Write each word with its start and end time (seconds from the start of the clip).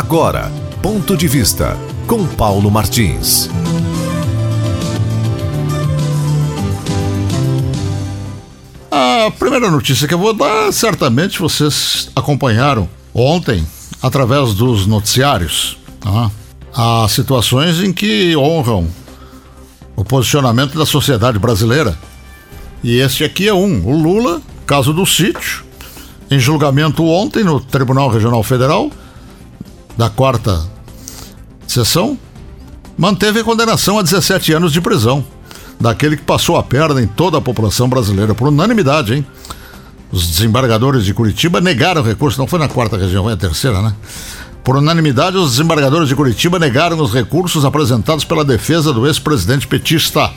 Agora, 0.00 0.50
ponto 0.80 1.14
de 1.14 1.28
vista 1.28 1.76
com 2.06 2.26
Paulo 2.26 2.70
Martins. 2.70 3.50
A 8.90 9.30
primeira 9.38 9.70
notícia 9.70 10.08
que 10.08 10.14
eu 10.14 10.18
vou 10.18 10.32
dar, 10.32 10.72
certamente 10.72 11.38
vocês 11.38 12.10
acompanharam 12.16 12.88
ontem, 13.12 13.62
através 14.02 14.54
dos 14.54 14.86
noticiários, 14.86 15.76
tá? 16.00 16.30
há 16.74 17.06
situações 17.06 17.82
em 17.82 17.92
que 17.92 18.34
honram 18.34 18.88
o 19.94 20.02
posicionamento 20.02 20.78
da 20.78 20.86
sociedade 20.86 21.38
brasileira. 21.38 21.96
E 22.82 22.96
este 22.96 23.22
aqui 23.22 23.46
é 23.46 23.52
um, 23.52 23.86
o 23.86 24.02
Lula, 24.02 24.40
caso 24.66 24.94
do 24.94 25.04
sítio, 25.04 25.62
em 26.30 26.38
julgamento 26.38 27.04
ontem 27.04 27.44
no 27.44 27.60
Tribunal 27.60 28.08
Regional 28.08 28.42
Federal, 28.42 28.90
da 29.96 30.08
quarta 30.08 30.62
sessão, 31.66 32.18
manteve 32.96 33.40
a 33.40 33.44
condenação 33.44 33.98
a 33.98 34.02
17 34.02 34.52
anos 34.52 34.72
de 34.72 34.80
prisão 34.80 35.24
daquele 35.80 36.16
que 36.16 36.22
passou 36.22 36.56
a 36.56 36.62
perna 36.62 37.00
em 37.00 37.06
toda 37.06 37.38
a 37.38 37.40
população 37.40 37.88
brasileira, 37.88 38.34
por 38.34 38.48
unanimidade, 38.48 39.14
hein? 39.14 39.26
Os 40.12 40.26
desembargadores 40.26 41.04
de 41.04 41.14
Curitiba 41.14 41.60
negaram 41.60 42.02
o 42.02 42.04
recurso, 42.04 42.38
não 42.38 42.46
foi 42.46 42.58
na 42.58 42.68
quarta 42.68 42.98
região, 42.98 43.24
foi 43.24 43.32
a 43.32 43.36
terceira, 43.36 43.80
né? 43.80 43.94
Por 44.62 44.76
unanimidade, 44.76 45.36
os 45.36 45.52
desembargadores 45.52 46.08
de 46.08 46.14
Curitiba 46.14 46.58
negaram 46.58 47.00
os 47.00 47.14
recursos 47.14 47.64
apresentados 47.64 48.24
pela 48.24 48.44
defesa 48.44 48.92
do 48.92 49.06
ex-presidente 49.06 49.66
petista. 49.66 50.30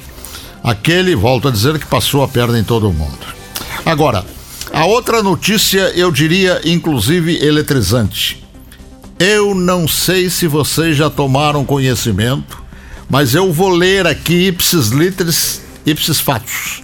Aquele, 0.63 1.13
volto 1.13 1.49
a 1.49 1.51
dizer, 1.51 1.77
que 1.77 1.85
passou 1.85 2.23
a 2.23 2.27
perna 2.27 2.57
em 2.57 2.63
todo 2.63 2.88
o 2.88 2.93
mundo. 2.93 3.20
Agora, 3.85 4.23
a 4.71 4.85
outra 4.85 5.21
notícia, 5.21 5.91
eu 5.93 6.09
diria, 6.09 6.62
inclusive, 6.63 7.43
eletrizante. 7.43 8.43
Eu 9.19 9.53
não 9.53 9.87
sei 9.87 10.29
se 10.29 10.47
vocês 10.47 10.97
já 10.97 11.09
tomaram 11.09 11.65
conhecimento, 11.65 12.61
mas 13.09 13.35
eu 13.35 13.51
vou 13.53 13.69
ler 13.69 14.07
aqui 14.07 14.47
ipsis 14.47 14.89
literis, 14.89 15.61
ipsis 15.85 16.19
fatos. 16.19 16.83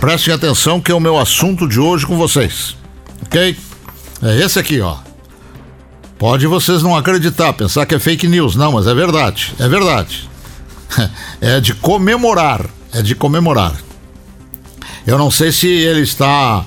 Prestem 0.00 0.34
atenção 0.34 0.80
que 0.80 0.92
é 0.92 0.94
o 0.94 1.00
meu 1.00 1.18
assunto 1.18 1.66
de 1.66 1.80
hoje 1.80 2.06
com 2.06 2.16
vocês, 2.16 2.76
ok? 3.22 3.56
É 4.22 4.36
esse 4.40 4.58
aqui, 4.58 4.80
ó. 4.80 4.96
Pode 6.18 6.46
vocês 6.46 6.82
não 6.82 6.96
acreditar, 6.96 7.52
pensar 7.52 7.86
que 7.86 7.94
é 7.94 7.98
fake 7.98 8.26
news, 8.26 8.56
não, 8.56 8.72
mas 8.72 8.86
é 8.86 8.94
verdade, 8.94 9.54
é 9.58 9.68
verdade. 9.68 10.28
É 11.40 11.60
de 11.60 11.74
comemorar, 11.74 12.66
é 12.92 13.00
de 13.00 13.14
comemorar. 13.14 13.76
Eu 15.06 15.16
não 15.16 15.30
sei 15.30 15.52
se 15.52 15.68
ele 15.68 16.00
está 16.00 16.64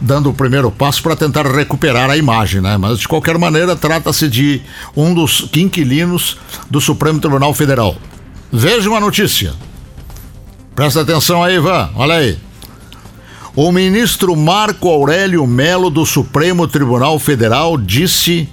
dando 0.00 0.30
o 0.30 0.34
primeiro 0.34 0.70
passo 0.70 1.02
para 1.02 1.16
tentar 1.16 1.46
recuperar 1.46 2.10
a 2.10 2.16
imagem, 2.16 2.60
né? 2.60 2.76
Mas 2.76 2.98
de 2.98 3.08
qualquer 3.08 3.38
maneira 3.38 3.74
trata-se 3.74 4.28
de 4.28 4.60
um 4.94 5.14
dos 5.14 5.48
inquilinos 5.54 6.36
do 6.68 6.80
Supremo 6.80 7.20
Tribunal 7.20 7.54
Federal. 7.54 7.96
Veja 8.52 8.88
uma 8.88 9.00
notícia. 9.00 9.54
Presta 10.74 11.00
atenção 11.00 11.42
aí, 11.42 11.56
Ivan. 11.56 11.90
Olha 11.94 12.14
aí. 12.16 12.38
O 13.56 13.72
ministro 13.72 14.36
Marco 14.36 14.88
Aurélio 14.88 15.46
Melo 15.46 15.90
do 15.90 16.06
Supremo 16.06 16.68
Tribunal 16.68 17.18
Federal 17.18 17.76
disse 17.76 18.48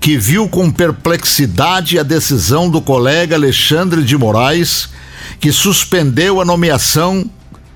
que 0.00 0.16
viu 0.16 0.48
com 0.48 0.70
perplexidade 0.70 1.98
a 1.98 2.02
decisão 2.02 2.68
do 2.68 2.80
colega 2.80 3.36
Alexandre 3.36 4.02
de 4.02 4.16
Moraes, 4.16 4.88
que 5.38 5.52
suspendeu 5.52 6.40
a 6.40 6.44
nomeação 6.44 7.24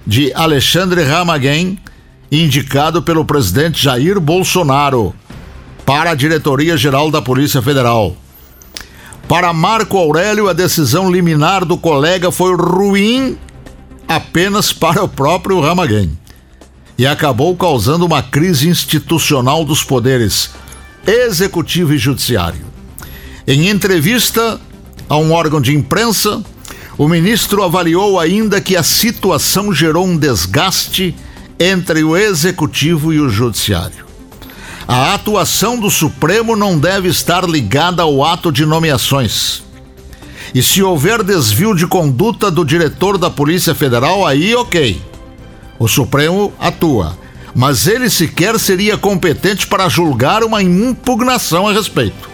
de 0.06 0.32
Alexandre 0.34 1.04
Ramagem, 1.04 1.78
indicado 2.30 3.02
pelo 3.02 3.24
presidente 3.24 3.82
Jair 3.82 4.18
Bolsonaro, 4.20 5.14
para 5.84 6.10
a 6.10 6.14
diretoria 6.14 6.76
geral 6.76 7.10
da 7.10 7.22
Polícia 7.22 7.62
Federal. 7.62 8.16
Para 9.28 9.52
Marco 9.52 9.96
Aurélio, 9.96 10.48
a 10.48 10.52
decisão 10.52 11.10
liminar 11.10 11.64
do 11.64 11.76
colega 11.76 12.30
foi 12.30 12.54
ruim 12.56 13.36
apenas 14.08 14.72
para 14.72 15.02
o 15.02 15.08
próprio 15.08 15.60
Ramagem 15.60 16.16
e 16.98 17.06
acabou 17.06 17.56
causando 17.56 18.06
uma 18.06 18.22
crise 18.22 18.68
institucional 18.68 19.64
dos 19.64 19.82
poderes 19.82 20.50
executivo 21.06 21.92
e 21.92 21.98
judiciário. 21.98 22.64
Em 23.46 23.68
entrevista 23.68 24.60
a 25.08 25.16
um 25.16 25.32
órgão 25.32 25.60
de 25.60 25.74
imprensa, 25.74 26.42
o 26.98 27.08
ministro 27.08 27.62
avaliou 27.62 28.18
ainda 28.18 28.60
que 28.60 28.76
a 28.76 28.82
situação 28.82 29.72
gerou 29.72 30.06
um 30.06 30.16
desgaste 30.16 31.14
entre 31.58 32.04
o 32.04 32.16
executivo 32.16 33.12
e 33.12 33.20
o 33.20 33.28
judiciário. 33.28 34.04
A 34.86 35.14
atuação 35.14 35.78
do 35.78 35.90
Supremo 35.90 36.54
não 36.54 36.78
deve 36.78 37.08
estar 37.08 37.48
ligada 37.48 38.02
ao 38.02 38.24
ato 38.24 38.52
de 38.52 38.64
nomeações. 38.64 39.62
E 40.54 40.62
se 40.62 40.82
houver 40.82 41.22
desvio 41.22 41.74
de 41.74 41.86
conduta 41.86 42.50
do 42.50 42.64
diretor 42.64 43.18
da 43.18 43.28
Polícia 43.28 43.74
Federal, 43.74 44.26
aí 44.26 44.54
ok 44.54 45.00
o 45.78 45.88
Supremo 45.88 46.52
atua, 46.58 47.16
mas 47.54 47.86
ele 47.86 48.08
sequer 48.08 48.58
seria 48.58 48.96
competente 48.96 49.66
para 49.66 49.88
julgar 49.88 50.42
uma 50.42 50.62
impugnação 50.62 51.68
a 51.68 51.72
respeito. 51.72 52.28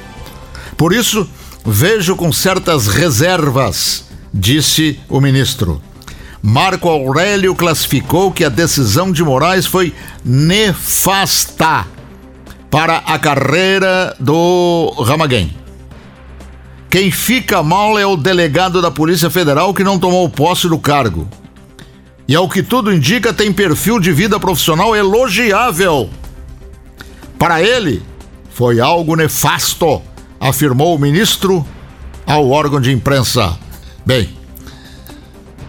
Por 0.76 0.92
isso, 0.92 1.28
vejo 1.64 2.16
com 2.16 2.32
certas 2.32 2.86
reservas, 2.86 4.04
disse 4.32 4.98
o 5.08 5.20
ministro. 5.20 5.80
Marco 6.42 6.88
Aurélio 6.88 7.54
classificou 7.54 8.32
que 8.32 8.44
a 8.44 8.48
decisão 8.48 9.12
de 9.12 9.22
Moraes 9.22 9.64
foi 9.64 9.94
nefasta 10.24 11.86
para 12.68 12.96
a 12.98 13.16
carreira 13.16 14.16
do 14.18 14.92
Ramaguém. 14.98 15.54
Quem 16.90 17.12
fica 17.12 17.62
mal 17.62 17.96
é 17.96 18.04
o 18.04 18.16
delegado 18.16 18.82
da 18.82 18.90
Polícia 18.90 19.30
Federal 19.30 19.72
que 19.72 19.84
não 19.84 19.98
tomou 19.98 20.28
posse 20.28 20.68
do 20.68 20.78
cargo 20.78 21.28
e, 22.26 22.34
ao 22.34 22.48
que 22.48 22.62
tudo 22.62 22.92
indica, 22.92 23.32
tem 23.32 23.52
perfil 23.52 24.00
de 24.00 24.12
vida 24.12 24.38
profissional 24.40 24.96
elogiável. 24.96 26.10
Para 27.38 27.62
ele, 27.62 28.02
foi 28.50 28.80
algo 28.80 29.14
nefasto, 29.14 30.02
afirmou 30.40 30.94
o 30.94 30.98
ministro 30.98 31.64
ao 32.26 32.50
órgão 32.50 32.80
de 32.80 32.92
imprensa. 32.92 33.56
Bem, 34.04 34.28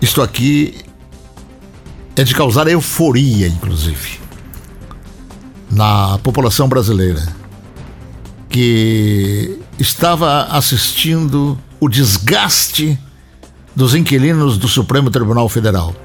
isto 0.04 0.22
aqui 0.22 0.76
é 2.14 2.26
de 2.26 2.36
causar 2.36 2.68
euforia, 2.68 3.48
inclusive, 3.48 4.20
na 5.72 6.18
população 6.18 6.68
brasileira, 6.68 7.26
que 8.50 9.58
estava 9.80 10.44
assistindo 10.52 11.58
o 11.80 11.88
desgaste 11.88 13.00
dos 13.74 13.96
inquilinos 13.96 14.58
do 14.58 14.68
Supremo 14.68 15.10
Tribunal 15.10 15.48
Federal 15.48 15.96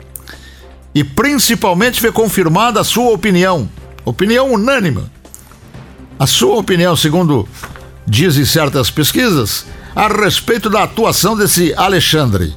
e 0.94 1.02
principalmente 1.02 2.00
foi 2.00 2.12
confirmada 2.12 2.80
a 2.80 2.84
sua 2.84 3.12
opinião, 3.12 3.68
opinião 4.04 4.52
unânime. 4.52 5.02
A 6.20 6.26
sua 6.26 6.54
opinião, 6.54 6.94
segundo 6.94 7.48
dizem 8.06 8.44
certas 8.44 8.92
pesquisas, 8.92 9.66
a 9.94 10.06
respeito 10.06 10.70
da 10.70 10.84
atuação 10.84 11.36
desse 11.36 11.74
Alexandre, 11.74 12.54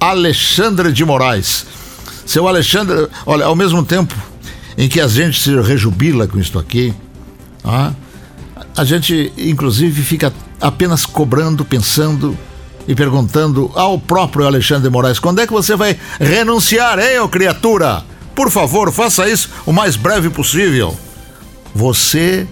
Alexandre 0.00 0.92
de 0.92 1.04
Moraes. 1.04 1.66
Seu 2.24 2.46
Alexandre, 2.46 3.08
olha, 3.26 3.46
ao 3.46 3.56
mesmo 3.56 3.84
tempo 3.84 4.14
em 4.76 4.88
que 4.88 5.00
a 5.00 5.08
gente 5.08 5.40
se 5.40 5.54
rejubila 5.60 6.28
com 6.28 6.38
isto 6.38 6.58
aqui, 6.58 6.94
ah, 7.64 7.92
a 8.76 8.84
gente 8.84 9.32
inclusive 9.36 10.02
fica 10.02 10.32
apenas 10.60 11.04
cobrando, 11.04 11.64
pensando 11.64 12.36
e 12.86 12.94
perguntando 12.94 13.70
ao 13.74 13.98
próprio 13.98 14.46
Alexandre 14.46 14.84
de 14.84 14.90
Moraes: 14.90 15.18
quando 15.18 15.40
é 15.40 15.46
que 15.46 15.52
você 15.52 15.74
vai 15.74 15.98
renunciar, 16.20 16.98
hein, 16.98 17.18
ô 17.20 17.28
criatura? 17.28 18.04
Por 18.34 18.50
favor, 18.50 18.92
faça 18.92 19.28
isso 19.28 19.50
o 19.66 19.72
mais 19.72 19.96
breve 19.96 20.30
possível. 20.30 20.96
Você, 21.74 22.46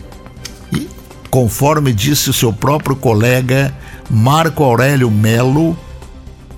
conforme 1.31 1.93
disse 1.93 2.29
o 2.29 2.33
seu 2.33 2.53
próprio 2.53 2.97
colega 2.97 3.73
Marco 4.11 4.65
Aurélio 4.65 5.11
Melo, 5.11 5.79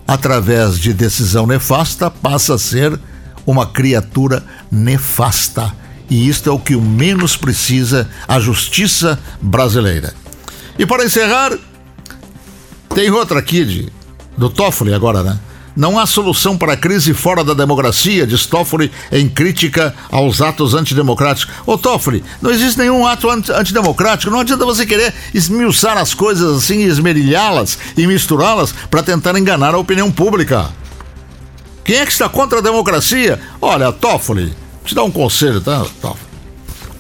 através 0.08 0.78
de 0.78 0.94
decisão 0.94 1.46
nefasta, 1.46 2.10
passa 2.10 2.54
a 2.54 2.58
ser 2.58 2.98
uma 3.46 3.66
criatura 3.66 4.42
nefasta. 4.70 5.70
E 6.08 6.26
isto 6.26 6.48
é 6.48 6.52
o 6.52 6.58
que 6.58 6.74
menos 6.74 7.36
precisa 7.36 8.08
a 8.26 8.40
justiça 8.40 9.18
brasileira. 9.38 10.14
E 10.78 10.86
para 10.86 11.04
encerrar, 11.04 11.52
tem 12.94 13.10
outra 13.10 13.38
aqui 13.38 13.66
de, 13.66 13.92
do 14.34 14.48
Toffoli 14.48 14.94
agora, 14.94 15.22
né? 15.22 15.38
Não 15.78 15.96
há 15.96 16.06
solução 16.06 16.58
para 16.58 16.72
a 16.72 16.76
crise 16.76 17.14
fora 17.14 17.44
da 17.44 17.54
democracia, 17.54 18.26
diz 18.26 18.46
Toffoli 18.46 18.90
em 19.12 19.28
crítica 19.28 19.94
aos 20.10 20.42
atos 20.42 20.74
antidemocráticos. 20.74 21.54
Ô 21.64 21.78
Toffoli, 21.78 22.24
não 22.42 22.50
existe 22.50 22.80
nenhum 22.80 23.06
ato 23.06 23.30
antidemocrático, 23.30 24.28
não 24.28 24.40
adianta 24.40 24.64
você 24.64 24.84
querer 24.84 25.14
esmiuçar 25.32 25.96
as 25.96 26.14
coisas 26.14 26.56
assim, 26.56 26.82
esmerilhá-las 26.82 27.78
e 27.96 28.08
misturá-las 28.08 28.74
para 28.90 29.04
tentar 29.04 29.38
enganar 29.38 29.72
a 29.72 29.78
opinião 29.78 30.10
pública. 30.10 30.68
Quem 31.84 31.98
é 31.98 32.04
que 32.04 32.10
está 32.10 32.28
contra 32.28 32.58
a 32.58 32.62
democracia? 32.62 33.40
Olha, 33.62 33.92
Toffoli, 33.92 34.52
te 34.84 34.96
dá 34.96 35.04
um 35.04 35.12
conselho, 35.12 35.60
tá, 35.60 35.86
Toffoli? 36.02 36.28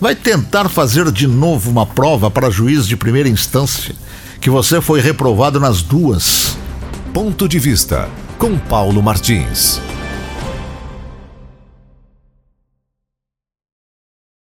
vai 0.00 0.14
tentar 0.14 0.68
fazer 0.68 1.10
de 1.10 1.26
novo 1.26 1.68
uma 1.68 1.84
prova 1.84 2.30
para 2.30 2.48
juiz 2.48 2.86
de 2.86 2.96
primeira 2.96 3.28
instância, 3.28 3.92
que 4.40 4.48
você 4.48 4.80
foi 4.80 5.00
reprovado 5.00 5.58
nas 5.58 5.82
duas. 5.82 6.56
Ponto 7.12 7.48
de 7.48 7.58
vista 7.58 8.08
com 8.38 8.56
Paulo 8.56 9.02
Martins. 9.02 9.87